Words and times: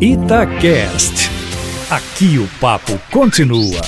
Itacast. 0.00 1.28
Aqui 1.90 2.38
o 2.38 2.46
papo 2.60 2.92
continua. 3.12 3.80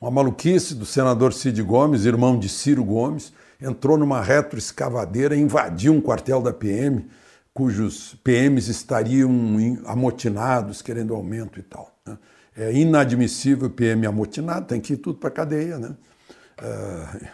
Uma 0.00 0.10
maluquice 0.10 0.74
do 0.74 0.86
senador 0.86 1.34
Cid 1.34 1.62
Gomes, 1.62 2.06
irmão 2.06 2.38
de 2.38 2.48
Ciro 2.48 2.82
Gomes, 2.82 3.30
entrou 3.60 3.98
numa 3.98 4.22
retroescavadeira 4.22 5.36
e 5.36 5.40
invadiu 5.40 5.92
um 5.92 6.00
quartel 6.00 6.40
da 6.40 6.50
PM, 6.50 7.10
cujos 7.52 8.14
PMs 8.24 8.68
estariam 8.68 9.30
amotinados, 9.84 10.80
querendo 10.80 11.14
aumento 11.14 11.60
e 11.60 11.62
tal. 11.62 11.94
Né? 12.06 12.16
É 12.56 12.72
inadmissível 12.72 13.68
PM 13.68 14.06
amotinado, 14.06 14.64
tem 14.64 14.80
que 14.80 14.94
ir 14.94 14.96
tudo 14.96 15.18
para 15.18 15.28
a 15.28 15.32
cadeia. 15.32 15.78
Né? 15.78 15.94
Uh, 16.58 17.26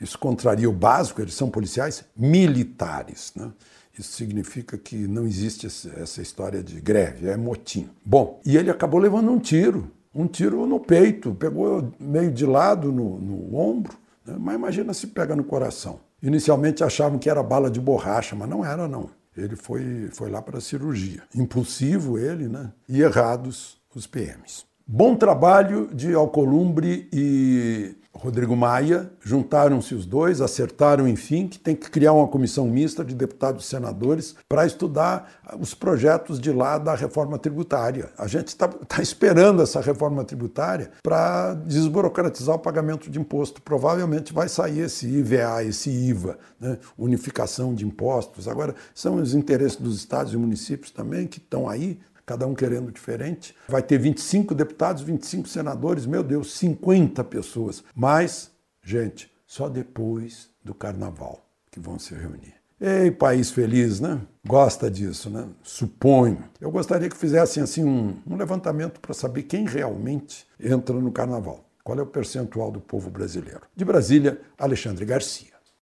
isso 0.00 0.18
contraria 0.18 0.68
o 0.68 0.72
básico, 0.72 1.22
eles 1.22 1.34
são 1.34 1.48
policiais 1.48 2.04
militares. 2.16 3.32
Né? 3.36 3.52
Isso 3.98 4.12
significa 4.12 4.78
que 4.78 4.96
não 4.96 5.26
existe 5.26 5.66
essa 5.66 6.22
história 6.22 6.62
de 6.62 6.80
greve, 6.80 7.28
é 7.28 7.36
motim. 7.36 7.88
Bom, 8.04 8.40
e 8.44 8.56
ele 8.56 8.70
acabou 8.70 8.98
levando 8.98 9.30
um 9.30 9.38
tiro, 9.38 9.90
um 10.14 10.26
tiro 10.26 10.66
no 10.66 10.80
peito, 10.80 11.34
pegou 11.34 11.92
meio 12.00 12.30
de 12.30 12.46
lado 12.46 12.90
no, 12.90 13.18
no 13.18 13.56
ombro, 13.56 13.96
né? 14.24 14.36
mas 14.38 14.54
imagina 14.54 14.94
se 14.94 15.08
pega 15.08 15.36
no 15.36 15.44
coração. 15.44 16.00
Inicialmente 16.22 16.84
achavam 16.84 17.18
que 17.18 17.28
era 17.28 17.42
bala 17.42 17.70
de 17.70 17.80
borracha, 17.80 18.34
mas 18.36 18.48
não 18.48 18.64
era 18.64 18.86
não. 18.88 19.10
Ele 19.36 19.56
foi, 19.56 20.08
foi 20.12 20.30
lá 20.30 20.40
para 20.40 20.58
a 20.58 20.60
cirurgia. 20.60 21.22
Impulsivo 21.34 22.18
ele, 22.18 22.48
né? 22.48 22.70
E 22.88 23.00
errados 23.00 23.78
os 23.94 24.06
PMs. 24.06 24.64
Bom 24.86 25.14
trabalho 25.14 25.88
de 25.92 26.12
Alcolumbre 26.12 27.08
e 27.12 27.94
Rodrigo 28.14 28.54
Maia, 28.54 29.10
juntaram-se 29.20 29.94
os 29.94 30.04
dois, 30.04 30.40
acertaram, 30.40 31.08
enfim, 31.08 31.48
que 31.48 31.58
tem 31.58 31.74
que 31.74 31.90
criar 31.90 32.12
uma 32.12 32.28
comissão 32.28 32.68
mista 32.68 33.04
de 33.04 33.14
deputados 33.14 33.64
e 33.64 33.68
senadores 33.68 34.36
para 34.48 34.66
estudar 34.66 35.28
os 35.58 35.74
projetos 35.74 36.38
de 36.38 36.52
lá 36.52 36.78
da 36.78 36.94
reforma 36.94 37.38
tributária. 37.38 38.10
A 38.18 38.26
gente 38.26 38.48
está 38.48 38.68
tá 38.68 39.02
esperando 39.02 39.62
essa 39.62 39.80
reforma 39.80 40.24
tributária 40.24 40.90
para 41.02 41.54
desburocratizar 41.54 42.54
o 42.54 42.60
pagamento 42.60 43.10
de 43.10 43.18
imposto. 43.18 43.62
Provavelmente 43.62 44.32
vai 44.32 44.48
sair 44.48 44.80
esse 44.80 45.06
IVA, 45.06 45.64
esse 45.64 45.90
IVA, 45.90 46.38
né? 46.60 46.78
unificação 46.98 47.74
de 47.74 47.86
impostos. 47.86 48.46
Agora, 48.46 48.74
são 48.94 49.16
os 49.16 49.34
interesses 49.34 49.76
dos 49.76 49.96
estados 49.96 50.32
e 50.32 50.36
municípios 50.36 50.90
também 50.90 51.26
que 51.26 51.38
estão 51.38 51.68
aí 51.68 51.98
cada 52.24 52.46
um 52.46 52.54
querendo 52.54 52.90
diferente. 52.90 53.54
Vai 53.68 53.82
ter 53.82 53.98
25 53.98 54.54
deputados, 54.54 55.02
25 55.02 55.48
senadores, 55.48 56.06
meu 56.06 56.22
Deus, 56.22 56.52
50 56.54 57.22
pessoas. 57.24 57.82
Mas, 57.94 58.50
gente, 58.82 59.30
só 59.46 59.68
depois 59.68 60.48
do 60.64 60.74
carnaval 60.74 61.44
que 61.70 61.80
vão 61.80 61.98
se 61.98 62.14
reunir. 62.14 62.54
Ei, 62.80 63.12
país 63.12 63.50
feliz, 63.50 64.00
né? 64.00 64.20
Gosta 64.44 64.90
disso, 64.90 65.30
né? 65.30 65.46
Suponho. 65.62 66.42
Eu 66.60 66.70
gostaria 66.70 67.08
que 67.08 67.16
fizessem 67.16 67.62
assim 67.62 67.84
um, 67.84 68.16
um 68.26 68.36
levantamento 68.36 68.98
para 68.98 69.14
saber 69.14 69.44
quem 69.44 69.66
realmente 69.66 70.44
entra 70.58 70.96
no 70.96 71.12
carnaval. 71.12 71.64
Qual 71.84 71.98
é 71.98 72.02
o 72.02 72.06
percentual 72.06 72.72
do 72.72 72.80
povo 72.80 73.08
brasileiro? 73.08 73.62
De 73.76 73.84
Brasília, 73.84 74.40
Alexandre 74.58 75.04
Garcia. 75.04 75.51